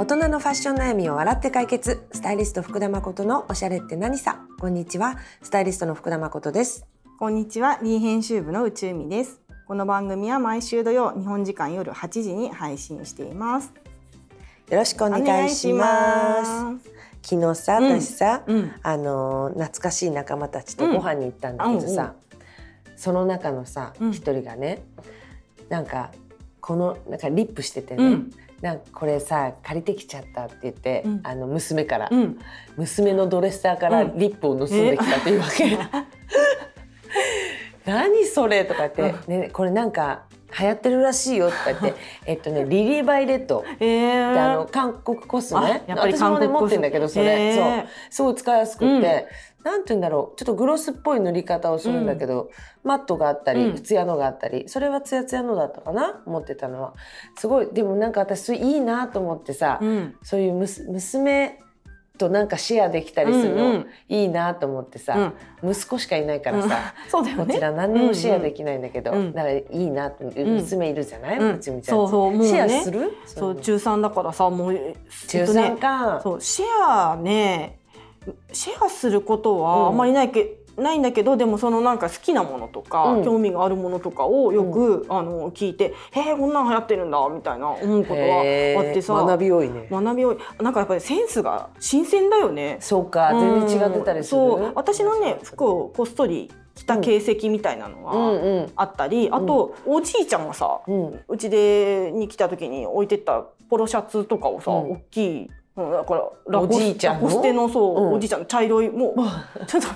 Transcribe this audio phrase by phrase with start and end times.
[0.00, 2.06] 大人のファッション悩みを笑って解決。
[2.10, 4.40] スタイリスト福田誠のおしゃれって何さ。
[4.58, 5.18] こんにちは。
[5.42, 6.86] スタイリストの福田誠です。
[7.18, 9.42] こんにちは、リー編集部の宇宙美です。
[9.68, 13.74] この番組は毎週土曜、日本時間夜8時に配信しています。
[14.70, 16.90] よろしくお願いします。
[17.22, 18.00] 昨日さうん。
[18.00, 18.72] 私さ、うん。
[18.82, 22.14] あの懐かしい仲間たちとご飯に行ったんだけどさ、
[22.96, 24.12] その中のさうん。
[24.12, 24.82] 一、人がね
[25.68, 26.10] なんか
[26.62, 31.20] このなんかリップしててね、うんなんかこれさ借りてきちゃったって言って、うん。
[31.24, 32.38] あの娘から、うん、
[32.76, 34.18] 娘のドレッサーからうん。
[34.18, 35.78] リップを盗んできたっていうわけ。
[37.86, 40.24] 何それとか言って、ね、これなんか
[40.58, 41.94] 流行ってるらしいよとか言って
[42.26, 43.64] えっとねリリー・バイレット。
[43.78, 47.80] えー、であの韓国コスねあやっぱり私もね持ってんだけどそれ、へー。
[47.80, 47.88] そう。
[48.10, 49.26] すごい使いやすくって、
[49.62, 50.38] なんて言うんだろう。
[50.38, 52.50] ちょっとグロスっぽい塗り方をするんだけど、
[52.82, 53.82] マットがあったり、うん。
[53.82, 56.22] ツヤのがあったりそれはツヤツヤのだったかな？
[56.26, 56.94] 持ってたのは。
[57.36, 57.68] すごい。
[57.72, 61.58] でもなんか私それいいなと思ってさ、うん、そういうむす娘
[62.18, 63.86] となんかシェアできたりするの、うんうん。
[64.08, 65.32] いいなと思ってさ、
[65.64, 67.46] 息子しかいないからさ、 そうだよね。
[67.46, 69.32] こちら何にもシェアできないんだけど、うんうん。
[69.32, 71.56] だからいいな娘いるじゃない、うん。
[71.56, 72.46] うちみちゃんそうそうね。
[72.46, 73.12] シェアする？
[73.24, 76.66] そう中3だからさもうえっとね3か、そうシェ
[77.12, 77.79] アね
[78.52, 79.62] シェアすることうん。
[79.62, 83.24] はあんまりないけ、ないんだけどでもそのなんか好きなものとか、うん。
[83.24, 88.38] 興味があるものとかをよく、あの聞いて「へえこんなん流行ってるんだ」みたいな思うことは
[88.78, 92.78] あってさ学び多いね、学びをなんかやっぱりセンスが新鮮だよね。
[92.80, 94.72] そうか全然違ってたりする、うんそう。
[94.74, 98.72] 私のね服をこっそり着た形跡みたいなのうんがうん。
[98.76, 101.20] あったり、あとおじいちゃんがさうん。
[101.28, 104.92] うちでに来た時に置いてったポロシャツとかをさ、うん。
[104.92, 105.50] 大きい
[105.84, 107.28] うんだからラおじいちゃんの？
[107.28, 108.12] ラコステのそう、うん。
[108.14, 109.88] おじいちゃんの茶色いもうちょっと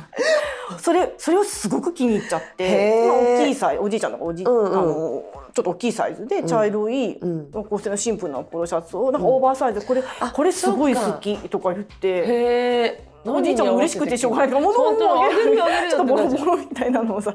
[0.79, 3.07] それそれをすごく気に入っちゃっへて、ー。
[3.07, 4.67] まあ、大きいサイズおじいちゃんのおじ、うんうん。
[4.67, 5.25] あの
[5.55, 7.51] ちょっと大きいサイズで茶色い、うん。
[7.51, 13.13] ラコステのシンプルなポロシャツをなんかオーバーサイズこれ、あこれすごい好きとか言って。
[13.27, 15.57] おじいちゃんも嬉しくてしょうがないからもう本当あげる
[15.89, 17.33] ちょっとボロボロみたいなのをさ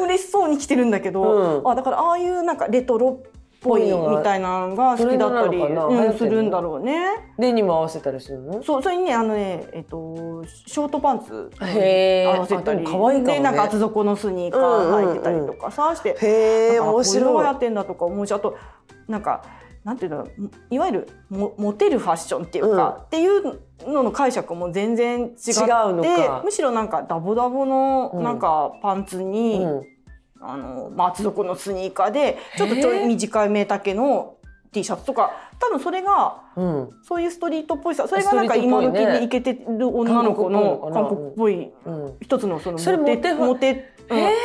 [0.00, 1.68] 嬉しそうに着てるんだけど、うん。
[1.68, 7.32] あだからああいうなんかレトロっぽいみたいなのが好きだったり、うん、するんだろうね。
[7.38, 8.62] でにも合わせたりするの？
[8.62, 12.84] そうそれにねあのねえっとショートパンツ合わせたり。
[12.84, 13.22] 可愛いかもね。
[13.24, 18.56] でなんか厚底のスニーカー履いてたりとかさして、へえ面だからこうやってんだとか思うしあと
[19.08, 19.44] なんか
[19.84, 20.28] なんていうの？
[20.70, 26.42] いわゆるモモテるファッションっていうか、っていうのの解釈も全然違って違うのか。
[26.44, 29.91] むしろなんかダボダボのうんなんかパンツに、うん
[30.42, 34.36] あのまあ厚底のスニーカーでちょっとちょい短いめ丈の
[34.72, 36.90] T シャツとか多分それがうん。
[37.02, 42.14] そういうストリートっぽいさそれがなんか今時にイケてる女の子の韓韓国っぽいうん。
[42.20, 43.92] 一つのそのモテモテ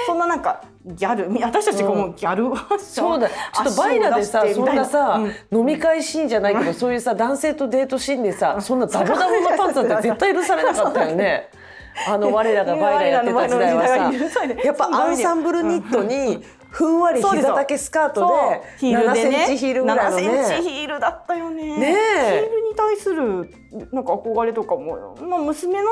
[0.06, 1.30] そんななんかギャル？
[1.30, 3.28] み私たちがもうギャルファッションそうだ。
[3.28, 5.20] ちょっとバイラでさそんなさ、
[5.52, 5.60] うん。
[5.60, 11.50] 飲み会シーンじゃないけどそういうさ男性とデートシーンでさそんなダボダボのパンツなんて絶対許されなかったよね。
[12.08, 13.88] あの我らがバイラやってた時代は
[14.30, 19.38] さ やっぱアンサンブルニットにふんわり膝丈スカートでヒール7でね。
[19.38, 20.70] センチヒールぐらいの7センチね。
[20.70, 21.78] ヒールだったよね。
[21.78, 22.40] ねえ。
[22.42, 23.50] ヒールに対する
[23.92, 25.90] なんか憧れとかも、まあ、娘の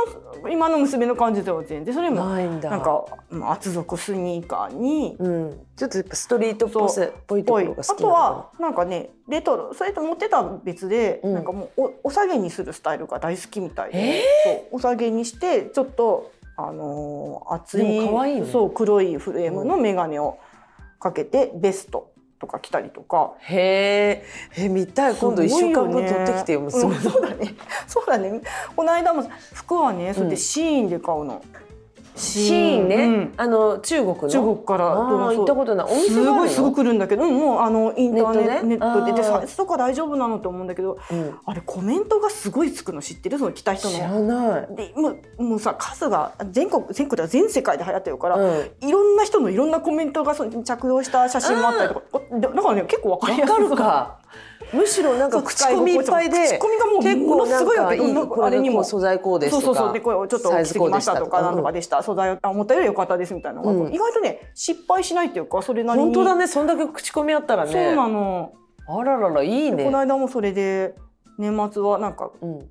[0.50, 2.70] 今の娘の感じでは全然それもないんだ。
[2.70, 11.34] なんかまあ厚底スニーカーにうん、ちょっとやっぱストリートっぽさっぽいところが好きあとはなんかねレトロそれと持ってた別で、うん。
[11.34, 14.76] なんかもうおお下げにするスタイルが大好きみたいで、えそう。
[14.78, 18.46] お下げにしてちょっとあのー厚いいね。
[18.46, 20.38] そう黒いフレームの眼鏡を
[21.06, 23.36] かけてベストとか着たりとか。
[23.42, 24.66] へー。
[24.66, 25.16] え見たい。
[25.16, 26.72] 今度一週間分取ってきてよねうん。
[26.72, 27.56] そうだね。
[27.86, 28.42] そうだね。
[28.76, 31.44] この間も服はねそれでシーンで買うの、
[32.16, 34.30] シーンね、うんあの中国の。
[34.30, 35.88] 中国から行ったことない。
[35.92, 38.86] お店すごいすぐ来るんだけど、うんもうあのインターネットネットね。
[38.86, 41.36] ネットででサイズとか大丈夫なのと思うんだけどうん。
[41.46, 43.38] あれコメントがすごいつくの知ってる？
[43.38, 44.22] その着た人知らの。
[44.22, 44.76] ない。
[44.76, 48.88] でもうもうさ数が全国全国では全世界で流行ってるから、うん。
[48.88, 52.22] いろんな人のいろんなコメントがその着用した写真もあったりとか。
[52.40, 54.20] だからね結構わかりやすいわかるか。
[54.74, 59.94] むしろなんか口コミいっぱいで口コミがもう結構すごいわけいいこれであれにも素材こうですとかそうそうそう。
[59.94, 63.94] でこれをちょっと着てきましたとかなんとかでした、素材をあ思ったより良かったですみたいなうん。
[63.94, 66.06] 意外とね失敗しないっていうかそれなりに。
[66.06, 67.72] 本当だねそんだけ口コミあったらね。
[67.72, 68.54] そうなの、
[68.88, 69.84] あらららいいね。
[69.84, 70.96] この間もそれで
[71.38, 72.70] 年末はなんかうん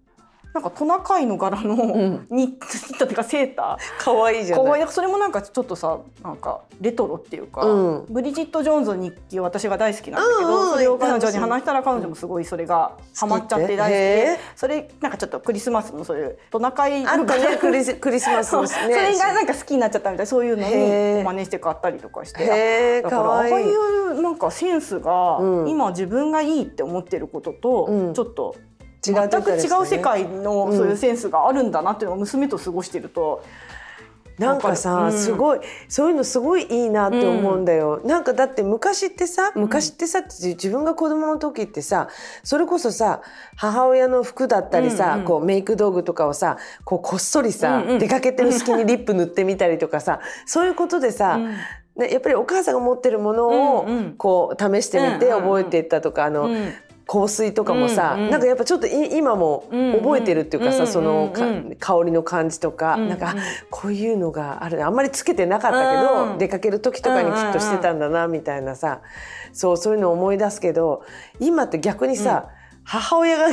[0.54, 2.26] なんかトナカイの柄のん。
[2.30, 4.86] ニットっていうかセータ可愛いーじゃない。
[4.88, 8.06] それもなんかちょっとさなんかレトロっていうか、うん。
[8.08, 17.56] ブリジット・ジョーンズの日記を私が大好きなんだけど、うんうんそれを彼女に話したら彼女もすごいそれがハマっちゃって大好きへでーそれなんかちょっとクリスマスのそういうトナカイのあったね。
[17.58, 23.02] クリス クリスマスそうのそねれがなんか好きになっちゃったみたいそういうのに真似して買ったりとかして。
[23.02, 25.68] だからああいうなんかセンスがうん。
[25.68, 28.14] 今自分がいいって思ってることとうん。
[28.14, 28.54] ちょっと
[29.12, 33.42] 全く違う世界のそういうセンスがあるんだなっていうのを娘と過ごしてると。
[34.38, 42.08] なんかさ、うん、すごいそういうのすごいいいなって思うんだよ、うん、なんかだって昔ってさ昔ってさ、自分が子供の時ってさ
[42.42, 43.22] それこそさ
[43.56, 51.38] 母親の服だったりさ、うんうん、こうメイク道具とかをさこうこっそりさ、うんうん、出かけてる隙にリップ塗ってみたりとかさそういうことでさ、
[51.96, 53.86] ね、やっぱりお母さんが持ってるものを
[54.18, 56.48] こう試してみて覚えていったとか、あの、
[57.14, 61.32] 香水とかもさ、うんうん、なんかやっぱちょっと今も覚えてるっていうかさ、うんうん、その
[61.78, 63.34] 香りの感じとか、うんうん、なんか
[63.70, 64.84] こういうのがある。
[64.84, 69.00] あんまりつけてなかったけど、うん、出かける時とかにきっとしてたんだなみたいなさ
[69.52, 71.04] そうそういうのを思い出すけど
[71.40, 73.46] 今って逆にさ、うん、母親が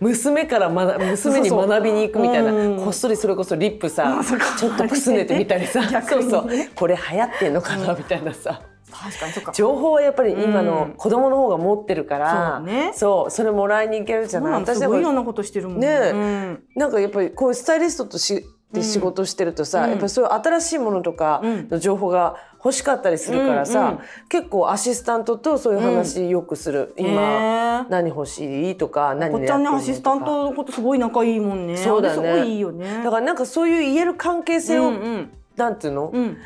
[0.00, 4.22] 娘から学娘に学びに行くみたいなこっそりそれこそリップさ
[4.58, 6.48] ちょっとくすねてみたりさ、 そうそう。
[6.74, 8.62] これ流行ってんのかなみたいなさ。
[9.02, 9.52] 確かにそか。
[9.52, 12.92] 情報はやっぱり今の子供の方が持ってるから、うん、そうね。
[12.94, 14.52] そうそれもらいに行けるじゃない？
[14.54, 23.98] 私すごいいろんなことしてるもんね、うん、なんかやっぱりこういうスタイリストとしで仕事してるとさ、うん、やっぱそういう新しいものとかの情報が欲しかったりするからさ、うんうん、
[24.28, 28.76] 結構アシスタントとそういう話よくする、うん、今、何欲しい？
[28.76, 31.76] とか何狙ってるのアシスタントのことすごい仲いいもんね。
[31.78, 32.14] そうだね。
[32.14, 33.02] すごいいいよね。
[33.02, 36.36] だからなんかそういう言える関係性を、うんうん、なんていうの、うん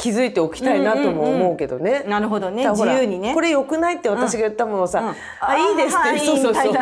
[0.00, 1.90] 気づいておきたいなとも思うけどね。
[1.90, 2.66] うんうん、なるほどね。
[2.70, 3.34] 自由にね。
[3.34, 5.08] これ良くないって私が言ったものをさ、うん。
[5.08, 6.74] うん、あいいですって、そうそうそう。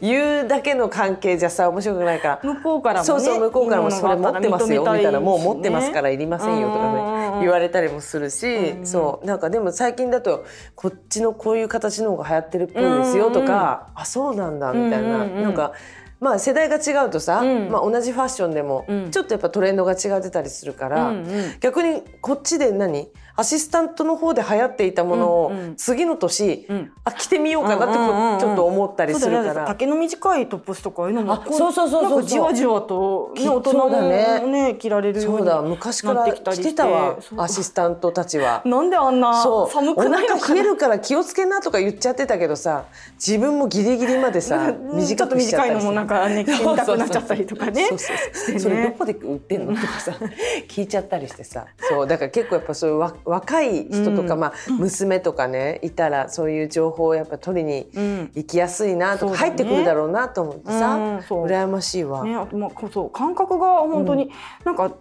[0.00, 2.54] 言うだけの関係じゃさ面白くないから。
[2.54, 5.20] 向こうからも、ね、そうそう向こうからもそれ持ってますよみたいな。
[5.20, 7.40] もう持ってますからいりませんよとかね。
[7.40, 9.26] 言われたりもするし、うんうん、そう。
[9.26, 15.72] なんかでも最近だとこっちのこういう形の方が流行ってるっぽいですよとか、うんうん、あそうなんだみたいな、うんうん、なんか。
[16.20, 21.24] まあ世代が違うとさ、うん、まあ、同じファッションでもちょっとやっぱトレンドが違ってたりするから、うんうん、
[21.60, 23.08] 逆にこっちで何？
[23.36, 26.76] アシスタントの方で流行っていたものを次の年、うん。
[26.76, 34.76] うん、あ着てみようかなってちょっと思ったりするから、丈の短いトップスとかああいうのもそうそうそうそうじわじわと、ね、大人もねね。
[34.78, 38.62] 着られるようになって昔から着てたわアシスタントたちは。
[38.64, 42.84] なんであんな寒くないのか冷えるから気をつけなとか言っちゃってたけどさ
[43.14, 47.88] 自分もギリギリまでさ短くしちゃったり短いのもなんかね着たくなっちゃったりとかね。
[48.58, 50.12] それどこで売ってんのとかさ
[50.68, 51.66] 聞いちゃったりしてさ。
[51.78, 53.23] そうだから結構やっぱそういう若
[53.62, 57.88] い人人とか、まあ、娘とかねいたらそういう情報をやっぱ取りに
[58.34, 62.24] 行きやすいなとか、入ってくるだろうなと思ってさ、うん、羨ましいわ。
[62.24, 64.30] ね、あとまあそう感覚が本当に、
[64.64, 64.92] なんか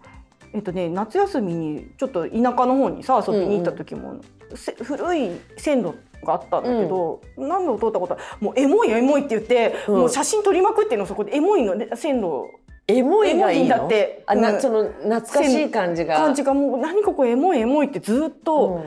[0.53, 11.35] えっとね、夏休みにちょっと田舎の方にさ遊びに行った時も、うんうん、古い線路があったんだけど、うん、何度通ったことはもうエモいエモいって言って、うん、もう写真撮りまくってのそこで。
[11.35, 12.45] エモいの線路
[12.87, 14.23] エモいがいいだって。
[14.25, 16.17] あな、その懐かしい感じが。
[16.17, 18.85] 感じがもう何ここエモいエモいってずっと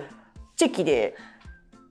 [0.57, 1.15] チェキで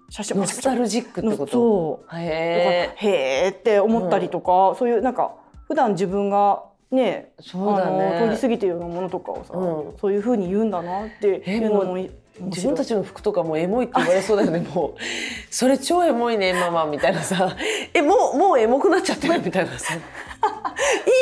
[0.10, 1.52] 写真ノスタルジックってこと？
[1.52, 2.16] そう。
[2.20, 3.50] へえ。
[3.50, 5.34] って思ったりとか、うん、そういうなんか
[5.68, 8.20] 普段自分がねそうだね。
[8.22, 11.98] 通り過ぎてるようなものとかをさ、うん、そういうふうに言うんだなっていうのも
[12.40, 15.02] 自分たちの服とかもエモいって言われそうだよね もう。
[15.50, 17.56] それ超エモいねママみたいなさ。
[17.94, 19.94] えもうもうエモくなっちゃってるみたいなさ。
[19.96, 19.98] い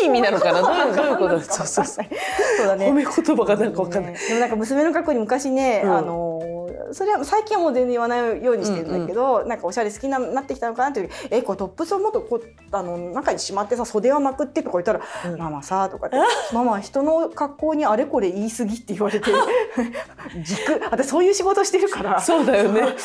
[0.05, 0.61] い意味なのかな？
[0.93, 1.39] どういうこと？
[1.39, 2.05] そうそうそう。
[2.57, 2.87] そうだね。
[2.87, 16.17] 褒め言葉がなんかわかんない、でもなんか娘の過去に昔ね、うん、あのそれは最近はもう全然言わないようにしてるんだけど、うんうん、なんかおしゃれ好きななってきたのかなっていうえこれトップスをもっとこあの中にしまってさ袖はまくってとか言ったら「うん、ママさ」とかって
[16.53, 19.31] 「ママ人の格好にあれこれ言い過ぎ」って言われて
[20.43, 22.19] 軸私そういう仕事してるから。
[22.19, 22.95] そうだよね。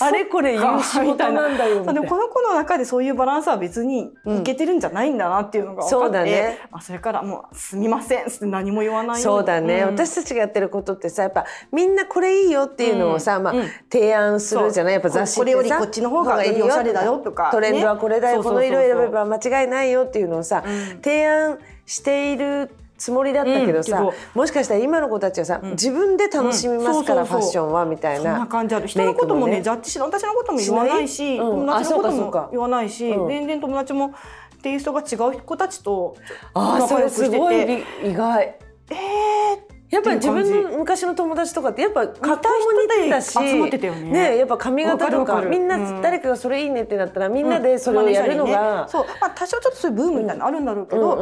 [0.00, 9.22] あれこれ言う仕事なんだよでもこの子の中でそういうバランスは別にいけてるんじゃないんだなっていうのが分かって、そうだね、あそれからもう「すみません」って何も言わない。
[9.22, 13.54] そうだね、うん、私たちがやってることってさやっぱみんなこれいいよっていうのをさ、まあ、
[13.90, 14.92] 提案するじゃない？
[14.94, 20.62] やっぱ雑誌これよりこっちの方がいいおしゃれだよとか、トレンドはこれだよ、この色選べば間違いないよっていうのをさ、
[21.02, 28.30] 提案しているつもりだったけどさ、もしかしたら今の子たちはさ、自分で楽しみますから、ファッションはみたいな。
[28.32, 28.86] そんな感じある。
[28.86, 34.14] 人のこともねジャッジし私のことも言わないし、友達のことも言わないし、全然友達も
[34.62, 36.16] テイストが違う子たちと
[36.54, 38.56] あそれすごい意外。
[38.90, 39.41] えー
[39.92, 42.36] やっぱり自分の昔の友達とかってやっぱ格好も
[42.80, 44.10] 似てたし集まってたよね。
[44.10, 49.06] ねやっぱ髪型とかみんな誰かがそれいいねってなったらみんなでそれをやるのが、そう。
[49.20, 51.16] まあ多少ちょっとそういうブームみたいなのあるんだろうけど、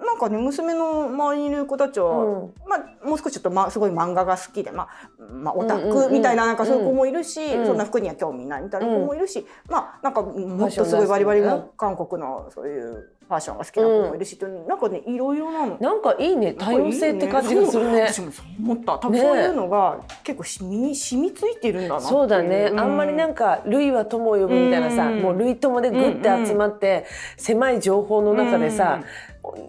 [0.00, 15.76] ななんかね娘の周りにいる子たちは、まあもう少しちょっとますごい漫画が好きでまあまあオタクみたいななんかそういう子もいるし、そんな服には興味ないみたいな子もいるし、まあなんかもっとすごいバリバリの韓国のそういうファッションが好きな子もいるし、うん、なんかねいろいろなの。
[15.80, 18.02] なんかいいね多様性って感じがするね。
[18.02, 18.98] 私もそう思った。
[18.98, 27.06] 多分そういうのが結構しみ染みついてるんだなそうだね、あんまりなんか類は友を呼ぶみたいなさ、もう類友でグッて集まって、
[27.36, 29.02] 狭い情報の中でさ、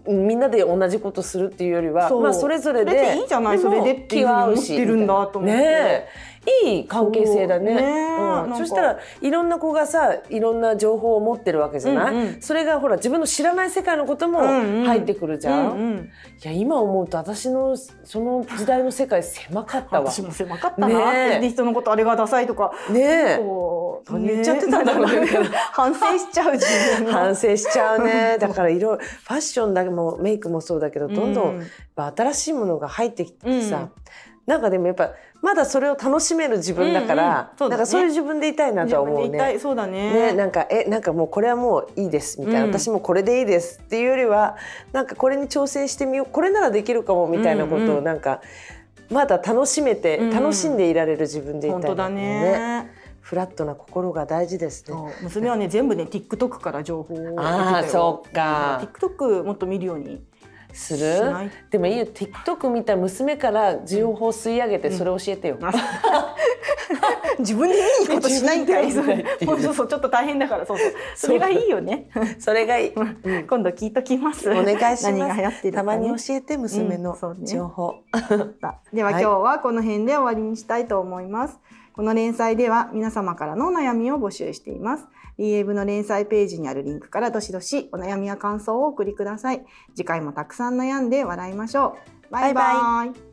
[0.06, 5.56] みんなで同じことするっていうよりはまあそれぞれでいいじゃないそれでっていうふうに思ってるんだと思って。
[5.56, 6.06] ね
[6.64, 7.74] いい関係性だね。
[7.74, 7.82] ね。
[8.48, 15.72] うん、そしたらいろんな子がさいろんな情報を持ってるわけじゃない、うんうん、それがほら自分の知らない世界のことも入ってくるじゃん？
[15.72, 15.96] うんうん、
[16.42, 20.10] いや今思うと私のその時代の世界狭かったわ。
[20.10, 20.88] 私も狭かったな。
[20.88, 22.72] って、ね、人のことあれがダサいとか。
[22.90, 23.40] ね
[24.10, 25.26] 何言っちゃってたんだろうね。
[25.72, 26.66] 反省しちゃう自
[27.02, 28.38] 分反省しちゃうね。
[28.38, 31.62] だからいろいろファッションだけもメイクもそうだけどどんどん
[31.96, 33.90] 新しいものが入ってきてさ、うん、
[34.48, 35.12] なんかでもやっぱ
[35.42, 39.58] まだそれを楽しめる自分だから、うんうんね、なんかそういう自分でいたいなとは思うね。
[39.60, 40.10] そうだね。
[40.10, 44.56] ね、なんかえなんかもうこれはもういいですみたいな、うん、私もこれでいいですっていうよりは
[44.92, 48.40] なんかこれに挑戦してみようこれならできるかもみたいなことをなんか、
[49.10, 52.90] まだ楽しめて、楽しんでいられる自分でいたいな、ね、ね。
[53.20, 54.96] フラットな心が大事ですね。
[55.22, 58.80] 娘はね全部ね TikTok から情報をああそうか。
[58.82, 60.22] TikTok もっと見るように
[60.72, 61.50] する？
[61.70, 62.06] でもいいよ。
[62.06, 65.70] TikTok 見た娘から情報を吸い上げてそれ教えてよ、うん、
[67.40, 69.04] 自分でいいことしないんかいそう
[69.60, 70.66] そうそうちょっと大変だから。
[70.66, 70.92] そうそう。
[71.16, 72.08] それがいいよね。
[72.38, 74.48] それがいい、うん、今度聞いときます。
[74.50, 75.04] お願いします。
[75.10, 77.96] 何が流行ってる、ね、たまに教えて娘の情報、
[78.30, 78.36] う。
[78.36, 78.46] んね、
[78.92, 81.58] では今日はこの辺で終わりにしたいと思います、
[81.94, 85.04] この連載では皆様からの悩みを募集しています。
[85.38, 89.64] DM の連載ページにあるリンクからどしどしお悩みや感想をお送りください。
[89.94, 91.96] 次回もたくさん悩んで笑いましょ
[92.28, 92.32] う。
[92.32, 92.64] バイバイ。
[92.64, 93.27] バイバ